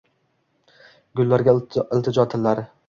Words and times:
Gullarning 1.21 1.63
iltijo 1.85 2.31
tillari 2.35 2.69